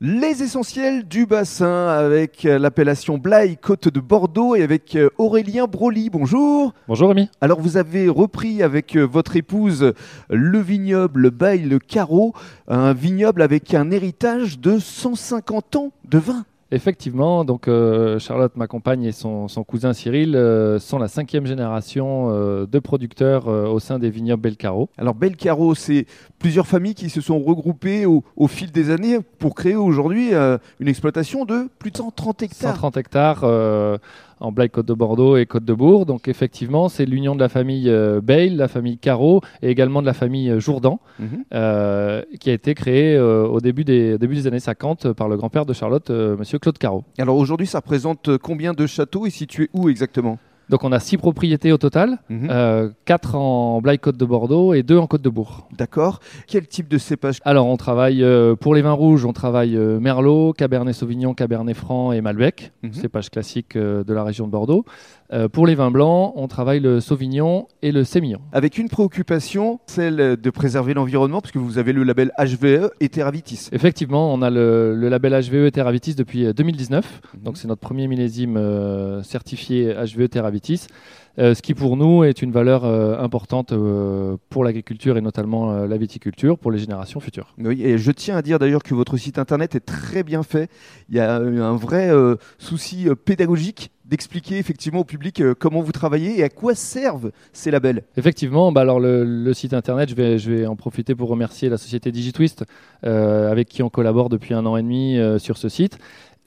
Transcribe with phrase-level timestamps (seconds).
[0.00, 6.08] Les essentiels du bassin avec l'appellation Blaye Côte de Bordeaux et avec euh, Aurélien Broly.
[6.08, 6.72] Bonjour.
[6.86, 7.28] Bonjour Rémi.
[7.40, 9.92] Alors vous avez repris avec euh, votre épouse
[10.30, 12.32] le vignoble Bail le Carreau,
[12.68, 16.44] un vignoble avec un héritage de 150 ans de vin.
[16.70, 21.46] Effectivement, donc euh, Charlotte, ma compagne, et son, son cousin Cyril euh, sont la cinquième
[21.46, 24.90] génération euh, de producteurs au sein des vignobles Belcaro.
[24.98, 26.04] Alors Belcaro, c'est
[26.38, 30.88] plusieurs familles qui se sont regroupées au, au fil des années pour créer aujourd'hui une
[30.88, 32.74] exploitation de plus de 130 hectares.
[32.74, 33.44] 130 hectares
[34.40, 36.06] en Blaye Côte de Bordeaux et Côte de Bourg.
[36.06, 40.06] Donc effectivement, c'est l'union de la famille euh, Bail, la famille Caro et également de
[40.06, 41.44] la famille euh, Jourdan Mhm.
[41.54, 45.36] euh, qui a été créée euh, au début des, début des années 50 par le
[45.36, 47.04] grand-père de Charlotte, monsieur Claude Caro.
[47.18, 50.38] Alors aujourd'hui, ça représente combien de châteaux et situé où exactement?
[50.70, 52.48] Donc on a six propriétés au total, Mhm.
[52.50, 55.66] euh, quatre en Blaye Côte de Bordeaux et deux en Côte de Bourg.
[55.76, 56.20] D'accord.
[56.46, 59.98] Quel type de cépage Alors, on travaille euh, pour les vins rouges, on travaille euh,
[59.98, 62.92] Merlot, Cabernet Sauvignon, Cabernet Franc et Malbec, Mhm.
[62.92, 64.84] cépage classique de la région de Bordeaux.
[65.52, 68.38] Pour les vins blancs, on travaille le Sauvignon et le Sémillon.
[68.52, 73.68] Avec une préoccupation, celle de préserver l'environnement, puisque vous avez le label HVE et Terravitis.
[73.72, 77.42] Effectivement, on a le, le label HVE Terravitis depuis euh, 2019, Mhm.
[77.42, 78.56] donc c'est notre premier millésime
[79.22, 80.57] certifié HVE Terravitis.
[81.38, 85.86] Euh, ce qui pour nous est une valeur euh, importante euh, pour l'agriculture et notamment
[85.86, 87.54] la viticulture pour les générations futures.
[87.58, 90.70] Oui, et je tiens à dire d'ailleurs que votre site internet est très bien fait.
[91.08, 92.10] Il y a un vrai
[92.58, 97.70] souci pédagogique d'expliquer effectivement au public euh, comment vous travaillez et à quoi servent ces
[97.70, 98.04] labels.
[98.16, 101.68] Effectivement, bah alors le, le site internet, je vais, je vais en profiter pour remercier
[101.68, 102.64] la société Digitwist
[103.04, 105.98] euh, avec qui on collabore depuis un an et demi euh, sur ce site.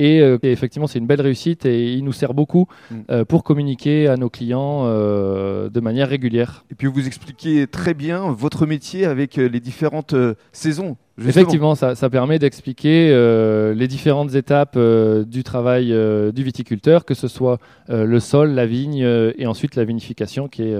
[0.00, 2.94] Et, euh, et effectivement, c'est une belle réussite et il nous sert beaucoup Mm.
[3.10, 6.64] euh, pour communiquer à nos clients euh, de manière régulière.
[6.70, 10.14] Et puis vous expliquez très bien votre métier avec les différentes
[10.52, 10.96] saisons.
[11.18, 11.30] justement.
[11.42, 17.04] Effectivement, ça, ça permet d'expliquer euh, les différentes étapes euh, du travail euh, du viticulteur,
[17.04, 19.04] que ce soit le sol, la vigne
[19.36, 20.74] et ensuite la vinification, qui est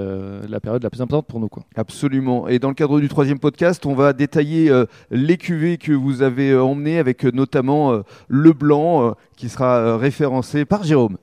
[0.49, 1.49] la période la plus importante pour nous.
[1.49, 1.65] Quoi.
[1.75, 2.47] Absolument.
[2.47, 4.71] Et dans le cadre du troisième podcast, on va détailler
[5.11, 10.85] les cuvées que vous avez emmenées avec notamment le blanc qui sera euh, référencé par
[10.85, 11.17] Jérôme.